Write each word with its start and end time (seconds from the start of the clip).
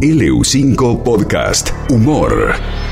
LU5 0.00 1.00
Podcast 1.02 1.72
Humor. 1.88 2.85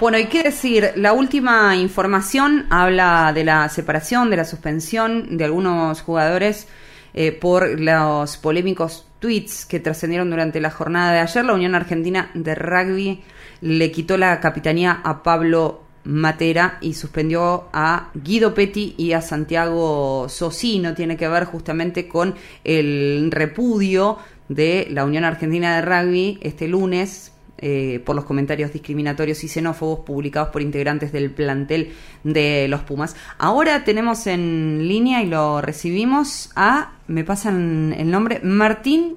Bueno, 0.00 0.16
hay 0.16 0.26
que 0.26 0.44
decir, 0.44 0.92
la 0.94 1.12
última 1.12 1.74
información 1.74 2.66
habla 2.70 3.32
de 3.34 3.42
la 3.42 3.68
separación, 3.68 4.30
de 4.30 4.36
la 4.36 4.44
suspensión 4.44 5.36
de 5.36 5.44
algunos 5.44 6.02
jugadores 6.02 6.68
eh, 7.14 7.32
por 7.32 7.80
los 7.80 8.36
polémicos 8.36 9.08
tweets 9.18 9.66
que 9.66 9.80
trascendieron 9.80 10.30
durante 10.30 10.60
la 10.60 10.70
jornada 10.70 11.12
de 11.12 11.18
ayer. 11.18 11.44
La 11.44 11.54
Unión 11.54 11.74
Argentina 11.74 12.30
de 12.34 12.54
Rugby 12.54 13.24
le 13.60 13.90
quitó 13.90 14.16
la 14.16 14.38
capitanía 14.38 15.00
a 15.02 15.24
Pablo 15.24 15.82
Matera 16.04 16.78
y 16.80 16.94
suspendió 16.94 17.68
a 17.72 18.10
Guido 18.14 18.54
Petti 18.54 18.94
y 18.96 19.14
a 19.14 19.20
Santiago 19.20 20.28
Socino. 20.28 20.94
Tiene 20.94 21.16
que 21.16 21.26
ver 21.26 21.44
justamente 21.44 22.06
con 22.06 22.36
el 22.62 23.30
repudio 23.32 24.18
de 24.48 24.86
la 24.92 25.04
Unión 25.04 25.24
Argentina 25.24 25.74
de 25.74 25.82
Rugby 25.82 26.38
este 26.40 26.68
lunes 26.68 27.32
eh, 27.58 28.00
por 28.04 28.16
los 28.16 28.24
comentarios 28.24 28.72
discriminatorios 28.72 29.42
y 29.44 29.48
xenófobos 29.48 30.00
publicados 30.00 30.50
por 30.50 30.62
integrantes 30.62 31.12
del 31.12 31.30
plantel 31.30 31.92
de 32.24 32.66
los 32.68 32.82
Pumas. 32.82 33.16
Ahora 33.38 33.84
tenemos 33.84 34.26
en 34.26 34.86
línea 34.86 35.22
y 35.22 35.26
lo 35.26 35.60
recibimos 35.60 36.50
a, 36.56 36.92
me 37.06 37.24
pasan 37.24 37.94
el 37.96 38.10
nombre, 38.10 38.40
Martín 38.42 39.16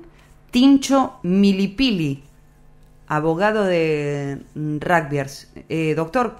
Tincho 0.52 1.20
Milipili, 1.24 2.24
abogado 3.08 3.66
de 3.66 4.40
Rugbyers. 4.56 5.54
Eh, 5.70 5.94
doctor, 5.96 6.38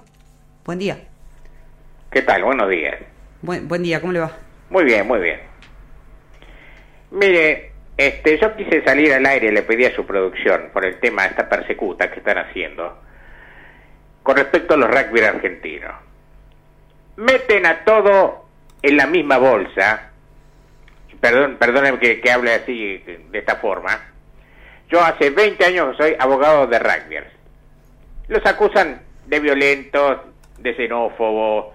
buen 0.64 0.78
día. 0.78 1.04
¿Qué 2.10 2.22
tal? 2.22 2.44
Buenos 2.44 2.68
días. 2.68 2.96
Buen, 3.40 3.68
buen 3.68 3.82
día, 3.82 4.00
¿cómo 4.00 4.12
le 4.12 4.20
va? 4.20 4.32
Muy 4.70 4.84
bien, 4.84 5.06
muy 5.06 5.20
bien. 5.20 5.40
Mire, 7.10 7.71
este, 7.96 8.38
yo 8.38 8.56
quise 8.56 8.82
salir 8.84 9.12
al 9.12 9.26
aire, 9.26 9.52
le 9.52 9.62
pedí 9.62 9.84
a 9.84 9.94
su 9.94 10.06
producción 10.06 10.70
por 10.72 10.84
el 10.84 10.98
tema 10.98 11.22
de 11.22 11.28
esta 11.28 11.48
persecuta 11.48 12.10
que 12.10 12.18
están 12.18 12.38
haciendo 12.38 12.98
con 14.22 14.36
respecto 14.36 14.74
a 14.74 14.76
los 14.76 14.90
rugby 14.90 15.20
argentinos. 15.20 15.94
Meten 17.16 17.66
a 17.66 17.84
todo 17.84 18.46
en 18.82 18.96
la 18.96 19.06
misma 19.06 19.38
bolsa. 19.38 20.10
Perdón, 21.20 21.56
perdónenme 21.58 21.98
que, 21.98 22.20
que 22.20 22.30
hable 22.30 22.54
así 22.54 22.98
de 22.98 23.38
esta 23.38 23.56
forma. 23.56 24.12
Yo 24.88 25.02
hace 25.02 25.30
20 25.30 25.64
años 25.64 25.96
soy 25.96 26.16
abogado 26.18 26.66
de 26.66 26.78
rugbyers. 26.78 27.30
Los 28.28 28.44
acusan 28.46 29.02
de 29.26 29.40
violentos, 29.40 30.18
de 30.58 30.74
xenófobos, 30.74 31.74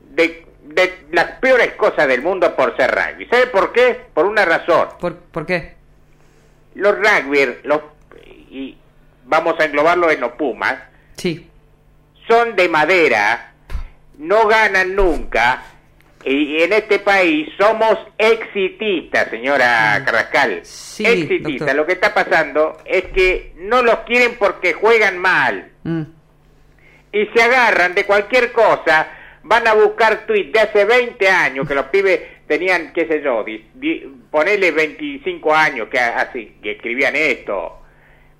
de 0.00 0.46
de 0.64 1.06
las 1.12 1.32
peores 1.40 1.72
cosas 1.72 2.08
del 2.08 2.22
mundo 2.22 2.54
por 2.56 2.76
ser 2.76 2.90
rugby. 2.90 3.26
¿Sabe 3.26 3.46
por 3.48 3.72
qué? 3.72 4.00
Por 4.12 4.26
una 4.26 4.44
razón. 4.44 4.88
¿Por, 4.98 5.16
por 5.16 5.46
qué? 5.46 5.74
Los 6.74 6.96
rugby, 6.96 7.58
los, 7.64 7.80
y 8.50 8.76
vamos 9.24 9.54
a 9.60 9.64
englobarlo 9.64 10.10
en 10.10 10.20
los 10.20 10.32
Pumas, 10.32 10.76
sí. 11.16 11.48
son 12.26 12.56
de 12.56 12.68
madera, 12.68 13.52
no 14.18 14.46
ganan 14.48 14.96
nunca, 14.96 15.62
y 16.24 16.62
en 16.62 16.72
este 16.72 16.98
país 17.00 17.48
somos 17.58 17.98
exitistas, 18.16 19.28
señora 19.28 19.98
mm. 20.00 20.04
Carrascal. 20.04 20.60
Sí, 20.64 21.04
exitistas. 21.04 21.74
Lo 21.74 21.84
que 21.84 21.92
está 21.92 22.14
pasando 22.14 22.78
es 22.86 23.04
que 23.06 23.52
no 23.58 23.82
los 23.82 23.98
quieren 24.00 24.36
porque 24.38 24.72
juegan 24.72 25.18
mal. 25.18 25.70
Mm. 25.82 26.02
Y 27.12 27.26
se 27.26 27.42
agarran 27.42 27.94
de 27.94 28.06
cualquier 28.06 28.52
cosa 28.52 29.06
van 29.44 29.68
a 29.68 29.74
buscar 29.74 30.26
tweets 30.26 30.52
de 30.52 30.60
hace 30.60 30.84
20 30.84 31.28
años 31.28 31.68
que 31.68 31.74
los 31.74 31.86
pibes 31.86 32.20
tenían, 32.46 32.92
qué 32.92 33.06
sé 33.06 33.22
yo, 33.22 33.44
ponele 34.30 34.70
25 34.72 35.54
años 35.54 35.88
que 35.88 35.98
así 35.98 36.56
que 36.62 36.72
escribían 36.72 37.14
esto. 37.14 37.80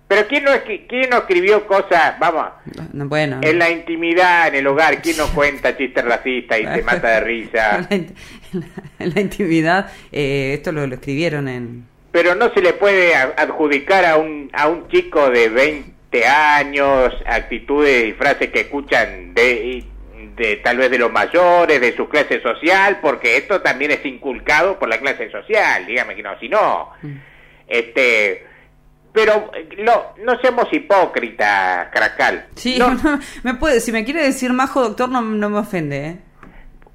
Pero 0.07 0.27
¿quién 0.27 0.45
no, 0.45 0.51
quién 0.89 1.11
no 1.11 1.19
escribió 1.19 1.67
cosas, 1.67 2.19
vamos, 2.19 2.47
bueno, 2.93 3.41
en 3.43 3.59
la 3.59 3.71
intimidad, 3.71 4.49
en 4.49 4.57
el 4.57 4.67
hogar? 4.67 5.01
¿Quién 5.01 5.17
no 5.17 5.27
cuenta 5.35 5.77
chistes 5.77 6.05
racistas 6.05 6.61
y 6.61 6.65
se 6.65 6.83
mata 6.83 7.09
de 7.09 7.21
risa? 7.21 7.87
en 7.91 8.15
la, 8.99 9.21
intimidad, 9.21 9.91
eh, 10.13 10.53
esto 10.55 10.73
lo, 10.73 10.87
lo, 10.87 10.95
escribieron 10.95 11.49
en... 11.49 11.87
Pero 12.13 12.35
no 12.35 12.53
se 12.53 12.61
le 12.61 12.75
puede 12.75 13.15
adjudicar 13.15 14.05
a 14.05 14.19
un, 14.19 14.51
a 14.53 14.69
un 14.69 14.87
chico 14.89 15.31
de 15.31 15.49
20 15.49 16.27
años 16.27 17.13
actitudes 17.27 18.09
y 18.09 18.13
frases 18.13 18.51
que 18.51 18.61
escuchan 18.61 19.35
de 19.35 19.83
de 20.37 20.57
tal 20.57 20.79
vez 20.79 20.91
de 20.91 20.99
los 20.99 21.13
mayores, 21.13 21.81
de 21.81 21.95
su 21.97 22.09
clase 22.09 22.41
social, 22.41 22.99
porque 23.01 23.37
esto 23.37 23.61
también 23.61 23.93
es 23.93 24.05
inculcado 24.05 24.79
por 24.79 24.89
la 24.89 24.99
clase 24.99 25.31
social, 25.31 25.87
dígame 25.87 26.17
que 26.17 26.23
no, 26.23 26.39
si 26.39 26.49
no, 26.49 26.91
mm. 27.03 27.17
este, 27.69 28.47
pero 29.13 29.51
no, 29.79 30.15
no 30.25 30.41
seamos 30.41 30.67
hipócritas, 30.73 31.89
Caracal. 31.91 32.47
Sí, 32.57 32.77
no, 32.79 32.99
me 33.43 33.55
puede, 33.55 33.81
si 33.81 33.93
me 33.93 34.05
quiere 34.05 34.25
decir 34.25 34.53
majo, 34.53 34.83
doctor, 34.83 35.09
no, 35.09 35.23
no 35.23 35.51
me 35.51 35.59
ofende, 35.59 36.07
¿eh? 36.07 36.19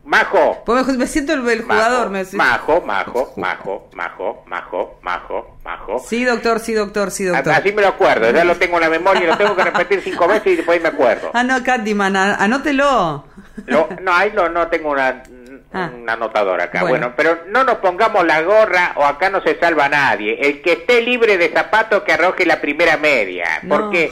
Majo. 0.09 0.63
Pues 0.65 0.87
me 0.97 1.05
siento 1.05 1.33
el, 1.33 1.61
jugador. 1.61 2.09
Majo, 2.33 2.81
majo, 2.81 2.81
majo, 2.81 3.31
majo, 3.37 3.89
majo, 3.93 4.43
majo, 4.47 4.99
majo, 5.03 5.57
majo. 5.63 5.99
Sí, 5.99 6.25
doctor, 6.25 6.59
sí, 6.59 6.73
doctor, 6.73 7.11
sí, 7.11 7.25
doctor. 7.25 7.53
Así 7.53 7.71
me 7.71 7.83
lo 7.83 7.89
acuerdo, 7.89 8.31
ya 8.31 8.43
lo 8.43 8.55
tengo 8.55 8.77
en 8.77 8.81
la 8.81 8.89
memoria, 8.89 9.27
lo 9.27 9.37
tengo 9.37 9.55
que 9.55 9.65
repetir 9.65 10.01
cinco 10.01 10.27
veces 10.27 10.47
y 10.47 10.55
después 10.55 10.81
me 10.81 10.87
acuerdo. 10.87 11.29
Ah, 11.35 11.43
no, 11.43 11.63
Candyman, 11.63 12.15
anótelo. 12.15 13.23
no, 13.67 13.87
ahí 14.11 14.31
no, 14.33 14.49
no 14.49 14.67
tengo 14.67 14.89
una, 14.89 15.21
ah. 15.73 15.91
una 15.93 16.13
anotadora 16.13 16.63
acá. 16.63 16.85
Bueno. 16.85 17.13
pero 17.15 17.41
no 17.45 17.63
nos 17.63 17.75
pongamos 17.75 18.25
la 18.25 18.41
gorra 18.41 18.93
o 18.95 19.05
acá 19.05 19.29
no 19.29 19.41
se 19.43 19.59
salva 19.59 19.89
nadie. 19.89 20.39
El 20.41 20.63
que 20.63 20.71
esté 20.71 21.01
libre 21.01 21.37
de 21.37 21.49
zapatos 21.49 22.01
que 22.01 22.13
arroje 22.13 22.47
la 22.47 22.59
primera 22.59 22.97
media. 22.97 23.61
Porque... 23.69 24.11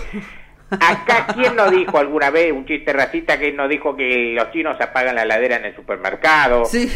Acá, 0.69 1.28
¿quién 1.33 1.55
nos 1.55 1.72
dijo 1.72 1.97
alguna 1.97 2.29
vez 2.29 2.51
un 2.51 2.66
chiste 2.66 2.91
racista 2.91 3.39
que 3.39 3.53
nos 3.53 3.69
dijo 3.69 3.95
que 3.95 4.33
los 4.35 4.51
chinos 4.51 4.75
apagan 4.81 5.16
la 5.16 5.23
ladera 5.23 5.55
en 5.57 5.66
el 5.66 5.75
supermercado? 5.75 6.66
Sí. 6.66 6.89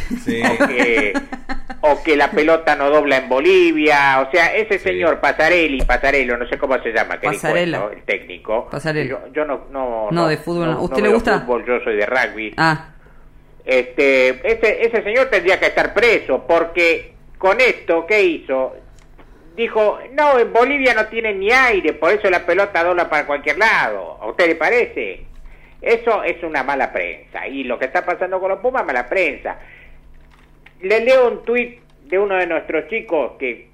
O, 0.44 0.68
que, 0.68 1.14
o 1.82 2.04
que 2.04 2.18
la 2.18 2.32
pelota 2.32 2.76
no 2.76 2.90
dobla 2.90 3.18
en 3.18 3.30
Bolivia. 3.30 4.20
O 4.28 4.32
sea, 4.32 4.54
ese 4.54 4.78
señor 4.78 5.22
Pasarelli, 5.22 5.84
Pasarello, 5.84 6.38
no 6.38 6.48
sé 6.48 6.58
cómo 6.58 6.78
se 6.84 6.92
llama, 6.92 7.20
que 7.20 7.28
Pasarela. 7.28 7.90
el 7.94 8.04
técnico. 8.04 8.68
Pasarela. 8.70 9.20
Yo, 9.34 9.46
no, 9.46 9.66
no, 9.72 10.10
no, 10.12 10.28
de 10.28 10.38
fútbol. 10.38 10.76
¿Usted 10.80 11.02
le 11.02 11.10
gusta? 11.14 11.40
Fútbol, 11.40 11.66
yo 11.66 11.80
soy 11.84 11.96
de 11.96 12.06
rugby. 12.06 12.54
Ah. 12.58 12.90
Este, 13.64 14.30
ese, 14.52 14.86
ese 14.86 15.04
señor 15.04 15.28
tendría 15.28 15.60
que 15.60 15.68
estar 15.68 15.94
preso 15.94 16.46
porque 16.48 17.14
con 17.38 17.62
esto, 17.62 18.06
¿qué 18.06 18.22
hizo? 18.22 18.76
Dijo, 19.56 20.00
no, 20.14 20.40
en 20.40 20.52
Bolivia 20.52 20.94
no 20.94 21.08
tiene 21.08 21.34
ni 21.34 21.52
aire, 21.52 21.94
por 21.94 22.12
eso 22.12 22.30
la 22.30 22.46
pelota 22.46 22.84
dobla 22.84 23.10
para 23.10 23.26
cualquier 23.26 23.58
lado. 23.58 24.18
¿A 24.22 24.28
usted 24.28 24.48
le 24.48 24.56
parece? 24.56 25.26
Eso 25.82 26.24
es 26.24 26.42
una 26.44 26.64
mala 26.64 26.92
prensa. 26.92 27.48
Y 27.48 27.64
lo 27.64 27.80
que 27.80 27.86
está 27.86 28.06
pasando 28.06 28.40
con 28.40 28.50
los 28.50 28.60
Pumas, 28.60 28.86
mala 28.86 29.08
prensa. 29.08 29.58
Le 30.82 31.04
leo 31.04 31.30
un 31.30 31.44
tuit 31.44 31.80
de 32.06 32.20
uno 32.20 32.36
de 32.36 32.48
nuestros 32.48 32.88
chicos 32.88 33.34
que 33.40 33.70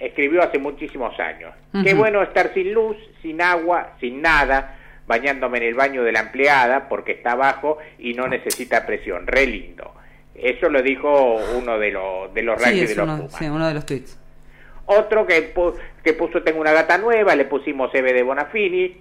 escribió 0.00 0.42
hace 0.42 0.58
muchísimos 0.58 1.18
años. 1.20 1.54
Qué 1.84 1.94
bueno 1.94 2.22
estar 2.22 2.52
sin 2.54 2.72
luz, 2.72 2.96
sin 3.22 3.40
agua, 3.42 3.94
sin 4.00 4.22
nada, 4.22 4.78
bañándome 5.06 5.58
en 5.58 5.64
el 5.64 5.74
baño 5.74 6.02
de 6.02 6.12
la 6.12 6.20
empleada 6.20 6.88
porque 6.88 7.12
está 7.12 7.32
abajo 7.32 7.78
y 7.98 8.14
no 8.14 8.26
necesita 8.28 8.86
presión. 8.86 9.26
Re 9.26 9.46
lindo. 9.46 9.92
Eso 10.34 10.68
lo 10.68 10.82
dijo 10.82 11.36
uno 11.56 11.78
de, 11.78 11.92
los 11.92 12.34
de 12.34 12.42
los 12.42 12.60
sí, 12.60 12.86
de 12.86 12.94
los 12.94 13.08
uno, 13.08 13.28
Sí, 13.28 13.46
uno 13.46 13.68
de 13.68 13.74
los 13.74 13.86
tweets. 13.86 14.18
Otro 14.86 15.26
que, 15.26 15.54
que 16.02 16.12
puso 16.12 16.42
Tengo 16.42 16.60
una 16.60 16.72
gata 16.72 16.98
nueva, 16.98 17.34
le 17.34 17.46
pusimos 17.46 17.94
Eve 17.94 18.12
de 18.12 18.22
Bonafini. 18.22 18.96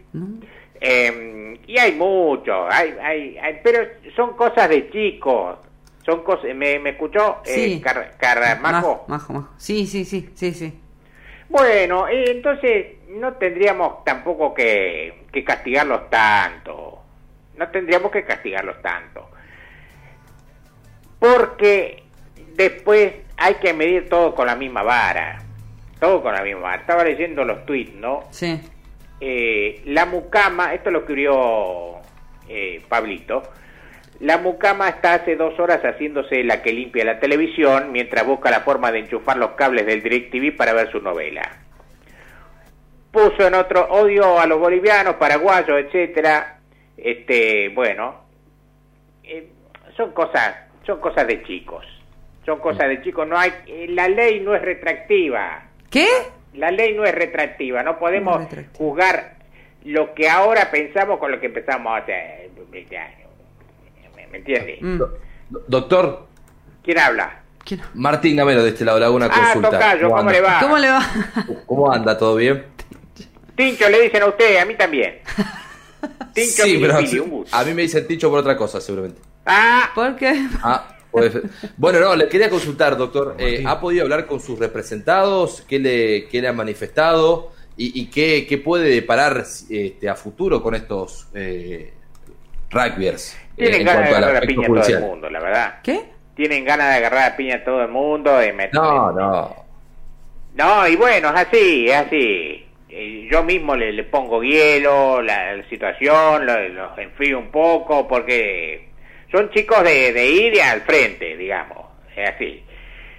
Em, 0.79 1.57
y 1.65 1.77
hay 1.77 1.93
muchos, 1.93 2.67
hay, 2.69 2.95
hay, 3.01 3.59
pero 3.63 3.87
son 4.15 4.35
cosas 4.35 4.69
de 4.69 4.89
chicos. 4.89 5.57
Son 6.05 6.23
cosas, 6.23 6.53
¿me, 6.53 6.79
me 6.79 6.91
escuchó? 6.91 7.37
Sí. 7.43 7.75
Eh, 7.75 7.81
Car, 7.81 8.59
Majo? 8.59 9.05
Majo, 9.07 9.33
Majo. 9.33 9.49
Sí, 9.57 9.87
sí, 9.87 10.03
sí, 10.03 10.29
sí, 10.35 10.53
sí. 10.53 10.79
Bueno, 11.47 12.07
eh, 12.09 12.31
entonces 12.31 12.97
no 13.09 13.33
tendríamos 13.33 14.03
tampoco 14.03 14.53
que, 14.53 15.23
que 15.31 15.43
castigarlos 15.43 16.09
tanto. 16.09 16.99
No 17.55 17.69
tendríamos 17.69 18.11
que 18.11 18.25
castigarlos 18.25 18.81
tanto. 18.81 19.29
Porque 21.19 22.03
después 22.55 23.13
hay 23.37 23.55
que 23.55 23.73
medir 23.73 24.09
todo 24.09 24.35
con 24.35 24.47
la 24.47 24.55
misma 24.55 24.83
vara. 24.83 25.42
Todo 26.03 26.21
con 26.21 26.33
la 26.33 26.43
misma. 26.43 26.75
Estaba 26.75 27.05
leyendo 27.05 27.45
los 27.45 27.65
tweets, 27.65 27.95
¿no? 27.95 28.25
Sí. 28.29 28.59
Eh, 29.21 29.83
la 29.85 30.05
mucama, 30.05 30.73
esto 30.73 30.91
lo 30.91 30.99
escribió 30.99 32.01
eh, 32.49 32.83
Pablito. 32.89 33.41
La 34.19 34.37
mucama 34.37 34.89
está 34.89 35.13
hace 35.13 35.37
dos 35.37 35.57
horas 35.61 35.79
haciéndose 35.81 36.43
la 36.43 36.61
que 36.61 36.73
limpia 36.73 37.05
la 37.05 37.21
televisión 37.21 37.93
mientras 37.93 38.27
busca 38.27 38.51
la 38.51 38.59
forma 38.59 38.91
de 38.91 38.99
enchufar 38.99 39.37
los 39.37 39.51
cables 39.51 39.85
del 39.85 40.03
DirecTV 40.03 40.57
para 40.57 40.73
ver 40.73 40.91
su 40.91 40.99
novela. 40.99 41.49
Puso 43.09 43.47
en 43.47 43.53
otro 43.53 43.87
odio 43.89 44.41
a 44.41 44.45
los 44.45 44.59
bolivianos, 44.59 45.15
paraguayos, 45.15 45.85
etcétera. 45.85 46.59
Este, 46.97 47.69
bueno, 47.69 48.25
eh, 49.23 49.47
son 49.95 50.11
cosas, 50.11 50.53
son 50.85 50.99
cosas 50.99 51.25
de 51.27 51.43
chicos. 51.43 51.85
Son 52.45 52.59
cosas 52.59 52.89
de 52.89 53.01
chicos. 53.01 53.25
No 53.25 53.37
hay, 53.37 53.53
eh, 53.67 53.85
la 53.87 54.09
ley 54.09 54.41
no 54.41 54.53
es 54.53 54.61
retractiva. 54.61 55.69
¿Qué? 55.93 56.07
La 56.55 56.71
ley 56.71 56.93
no 56.95 57.03
es 57.05 57.13
retractiva. 57.15 57.83
No 57.83 57.97
podemos 57.99 58.35
No 58.37 58.43
es 58.43 58.49
retractiva. 58.49 58.77
juzgar 58.77 59.35
lo 59.85 60.13
que 60.13 60.27
ahora 60.29 60.69
pensamos 60.71 61.19
con 61.19 61.31
lo 61.31 61.39
que 61.39 61.45
empezamos 61.47 62.01
hace 62.01 62.49
20 62.71 62.97
años. 62.97 63.29
¿Me, 64.15 64.27
me 64.27 64.37
entiende? 64.39 64.77
Mm. 64.81 64.97
Do- 64.97 65.17
Doctor 65.67 66.27
¿Quién 66.83 66.97
habla? 66.99 67.39
¿Quién? 67.63 67.81
Martín 67.93 68.35
Gamero 68.35 68.61
de 68.63 68.69
este 68.69 68.83
lado, 68.83 68.99
le 68.99 69.05
hago 69.05 69.15
una 69.15 69.27
Ah, 69.27 69.29
consulta. 69.53 69.69
Tocayo, 69.71 70.07
¿cómo 70.09 70.19
anda? 70.19 70.31
le 70.33 70.41
va? 70.41 70.59
¿Cómo 70.59 70.77
le 70.77 70.89
va? 70.89 71.11
¿Cómo 71.65 71.91
anda? 71.93 72.17
¿Todo 72.17 72.35
bien? 72.35 72.65
Tincho 73.55 73.87
le 73.89 74.01
dicen 74.01 74.23
a 74.23 74.25
usted, 74.27 74.57
a 74.57 74.65
mí 74.65 74.75
también. 74.75 75.19
Tincho 76.33 76.63
sí, 76.63 76.77
pero 76.81 76.97
un 77.23 77.29
gusto. 77.29 77.55
a 77.55 77.63
mí 77.63 77.73
me 77.73 77.83
dicen 77.83 78.05
Ticho 78.07 78.29
por 78.29 78.39
otra 78.39 78.57
cosa, 78.57 78.81
seguramente. 78.81 79.21
Ah, 79.45 79.91
¿Por 79.95 80.15
qué? 80.15 80.33
Ah, 80.63 80.87
Bueno, 81.77 81.99
no, 81.99 82.15
le 82.15 82.27
quería 82.27 82.49
consultar, 82.49 82.97
doctor. 82.97 83.35
Eh, 83.37 83.63
¿Ha 83.65 83.79
podido 83.79 84.03
hablar 84.03 84.25
con 84.25 84.39
sus 84.39 84.57
representados? 84.59 85.61
¿Qué 85.67 85.79
le, 85.79 86.27
qué 86.27 86.41
le 86.41 86.47
han 86.47 86.55
manifestado? 86.55 87.51
¿Y, 87.77 87.99
y 88.01 88.05
qué, 88.09 88.45
qué 88.47 88.57
puede 88.57 88.89
deparar 88.89 89.43
este, 89.69 90.09
a 90.09 90.15
futuro 90.15 90.61
con 90.61 90.75
estos 90.75 91.27
eh, 91.33 91.93
rugbyers? 92.71 93.33
eh, 93.35 93.39
tienen 93.57 93.81
en 93.81 93.85
ganas 93.87 94.09
de 94.09 94.15
agarrar 94.15 94.37
a 94.37 94.41
piña 94.47 94.67
a 94.67 94.69
todo 94.81 94.87
el 94.95 95.01
mundo, 95.01 95.29
la 95.29 95.39
verdad. 95.39 95.75
¿Qué? 95.83 96.01
Tienen 96.35 96.65
ganas 96.65 96.89
de 96.89 96.95
agarrar 96.95 97.31
a 97.33 97.35
piña 97.37 97.55
a 97.55 97.63
todo 97.63 97.81
el 97.83 97.89
mundo. 97.89 98.37
De 98.37 98.53
meter- 98.53 98.73
No, 98.73 99.11
no. 99.11 99.55
No, 100.55 100.87
y 100.87 100.95
bueno, 100.95 101.29
es 101.29 101.47
así, 101.47 101.87
es 101.89 101.95
así. 101.95 102.65
Eh, 102.89 103.27
Yo 103.31 103.43
mismo 103.43 103.75
le, 103.75 103.91
le 103.91 104.03
pongo 104.03 104.43
hielo, 104.43 105.21
la, 105.21 105.55
la 105.55 105.67
situación, 105.69 106.45
lo- 106.45 106.69
los 106.69 106.97
enfrío 106.99 107.39
un 107.39 107.49
poco, 107.49 108.07
porque 108.07 108.89
son 109.33 109.49
chicos 109.49 109.83
de, 109.83 110.13
de 110.13 110.25
ir 110.29 110.61
al 110.61 110.81
frente, 110.81 111.35
digamos, 111.35 111.87
es 112.15 112.29
así. 112.29 112.63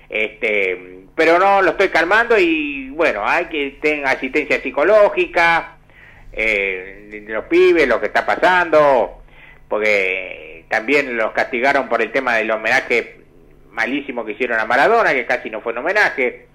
Este, 0.09 1.03
pero 1.15 1.39
no, 1.39 1.61
lo 1.61 1.73
estoy 1.73 1.89
calmando 1.89 2.39
y 2.39 2.89
bueno, 2.91 3.23
hay 3.27 3.47
que 3.47 3.79
tener 3.83 4.07
asistencia 4.07 4.61
psicológica, 4.63 5.77
eh, 6.33 7.25
los 7.29 7.45
pibes, 7.47 7.87
lo 7.89 8.01
que 8.01 8.07
está 8.07 8.25
pasando, 8.25 9.23
porque 9.69 10.65
también 10.69 11.17
los 11.17 11.33
castigaron 11.33 11.89
por 11.89 12.01
el 12.01 12.11
tema 12.13 12.37
del 12.37 12.51
homenaje 12.51 13.17
malísimo 13.73 14.25
que 14.25 14.33
hicieron 14.33 14.59
a 14.61 14.65
Maradona, 14.67 15.13
que 15.13 15.27
casi 15.27 15.51
no 15.51 15.61
fue 15.61 15.73
un 15.73 15.79
homenaje 15.79 16.47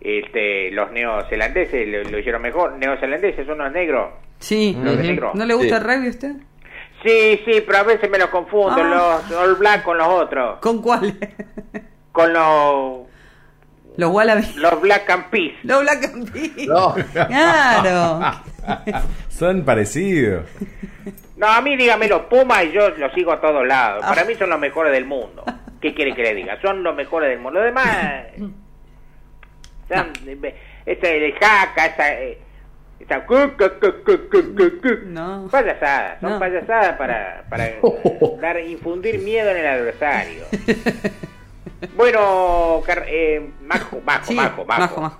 este, 0.00 0.70
los 0.72 0.92
neozelandeses 0.92 1.88
lo, 1.88 2.02
lo 2.04 2.18
hicieron 2.18 2.42
mejor. 2.42 2.72
Neozelandeses 2.78 3.46
son 3.46 3.58
los 3.58 3.72
negros. 3.72 4.10
Sí. 4.38 4.76
Los 4.82 4.96
negro. 4.98 5.32
¿No 5.34 5.44
le 5.46 5.54
gusta 5.54 5.78
Sí. 5.78 5.82
el 5.84 5.88
rugby 5.90 6.06
a 6.06 6.10
usted? 6.10 6.32
Sí, 7.02 7.40
sí, 7.44 7.60
pero 7.66 7.78
a 7.78 7.82
veces 7.84 8.10
me 8.10 8.18
los 8.18 8.28
confundo. 8.30 8.76
Ah. 8.78 9.20
Los 9.28 9.38
All 9.38 9.54
Black 9.56 9.82
con 9.82 9.98
los 9.98 10.08
otros. 10.08 10.58
¿Con 10.60 10.82
cuál? 10.82 11.16
Con 12.12 12.32
los, 12.32 13.00
Los 13.96 14.10
Wallabies. 14.10 14.56
los 14.56 14.80
Black 14.80 15.08
and 15.10 15.30
Peace. 15.30 15.56
Los 15.62 15.82
Black 15.82 16.04
and 16.04 16.32
Peas. 16.32 16.66
No. 16.66 16.94
Claro. 17.12 18.20
Son 19.28 19.64
parecidos. 19.64 20.46
No, 21.36 21.46
a 21.46 21.60
mí 21.60 21.76
dígame 21.76 22.08
los 22.08 22.22
Pumas 22.22 22.64
y 22.64 22.72
yo 22.72 22.88
los 22.90 23.12
sigo 23.12 23.30
a 23.32 23.40
todos 23.40 23.66
lados. 23.66 24.02
Ah. 24.04 24.08
Para 24.08 24.24
mí 24.24 24.34
son 24.36 24.48
los 24.48 24.58
mejores 24.58 24.90
del 24.92 25.04
mundo. 25.04 25.44
¿Qué 25.82 25.92
quiere 25.94 26.14
que 26.14 26.22
le 26.22 26.34
diga? 26.34 26.58
Son 26.62 26.82
los 26.82 26.96
mejores 26.96 27.28
del 27.28 27.38
mundo. 27.40 27.60
Los 27.60 27.66
demás... 27.66 28.24
Son, 29.88 30.12
ese 30.86 31.26
el 31.26 31.34
jaca, 31.34 31.86
esa... 31.86 32.14
eh, 32.14 32.38
esa 32.98 33.24
cu- 33.26 33.52
cu- 33.58 33.70
cu- 33.80 34.02
cu- 34.04 34.28
cu- 34.30 34.54
cu- 34.56 34.80
cu- 34.82 35.00
No. 35.06 35.48
Payasadas, 35.50 36.20
son 36.20 36.30
No. 36.32 36.38
payasadas 36.38 36.96
para, 36.96 37.44
para 37.50 37.68
dar, 38.40 38.60
infundir 38.60 39.18
miedo 39.20 39.50
en 39.50 39.56
el 39.58 39.66
adversario. 39.66 40.44
Bueno, 41.96 42.82
Car- 42.86 43.04
eh, 43.06 43.50
Majo, 43.62 44.00
Majo, 44.04 44.24
Sí, 44.26 44.34
Majo, 44.34 44.64
Majo. 44.64 44.80
majo, 44.80 45.00
majo. 45.02 45.18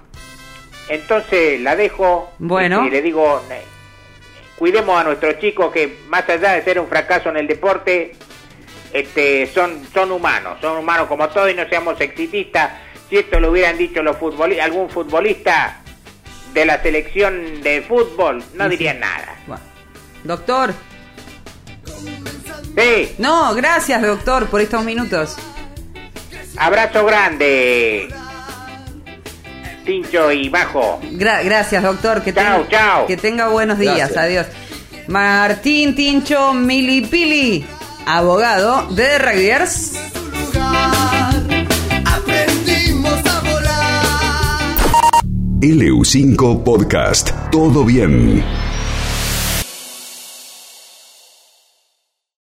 Entonces 0.88 1.60
la 1.60 1.76
dejo 1.76 2.32
Bueno. 2.38 2.86
y 2.86 2.90
le 2.90 3.02
digo, 3.02 3.42
cuidemos 4.56 4.98
a 4.98 5.04
nuestros 5.04 5.38
chicos 5.38 5.72
que 5.72 5.98
más 6.08 6.28
allá 6.28 6.52
de 6.52 6.62
ser 6.62 6.80
un 6.80 6.86
fracaso 6.86 7.28
en 7.28 7.36
el 7.38 7.46
deporte, 7.46 8.12
este, 8.92 9.46
son, 9.48 9.84
son 9.92 10.12
humanos, 10.12 10.58
son 10.60 10.78
humanos 10.78 11.08
como 11.08 11.28
todos 11.28 11.50
y 11.50 11.54
no 11.54 11.68
seamos 11.68 12.00
exitistas. 12.00 12.70
Si 13.10 13.18
esto 13.18 13.38
lo 13.38 13.50
hubieran 13.50 13.76
dicho 13.76 14.02
los 14.02 14.16
futbolistas, 14.16 14.64
algún 14.66 14.88
futbolista 14.88 15.80
de 16.56 16.64
la 16.64 16.82
selección 16.82 17.60
de 17.62 17.82
fútbol, 17.82 18.42
no 18.54 18.66
dirían 18.68 18.98
nada. 18.98 19.36
Bueno. 19.46 19.62
Doctor. 20.24 20.72
Sí, 22.76 23.14
No, 23.18 23.54
gracias, 23.54 24.00
doctor, 24.02 24.46
por 24.46 24.60
estos 24.62 24.82
minutos. 24.82 25.36
abrazo 26.56 27.04
grande, 27.04 28.08
Tincho 29.84 30.32
y 30.32 30.48
Bajo. 30.48 30.98
Gra- 31.12 31.44
gracias, 31.44 31.82
doctor. 31.82 32.22
Que 32.22 32.32
Chao, 32.32 32.62
tenga, 32.62 32.70
chao. 32.70 33.06
Que 33.06 33.16
tenga 33.18 33.48
buenos 33.48 33.78
días. 33.78 33.96
Gracias. 34.10 34.16
Adiós. 34.18 34.46
Martín 35.08 35.94
Tincho 35.94 36.54
Milipili, 36.54 37.66
abogado 38.06 38.86
de 38.88 39.18
rugbyers. 39.18 39.92
LU5 45.66 46.62
Podcast. 46.62 47.32
Todo 47.50 47.84
bien. 47.84 48.65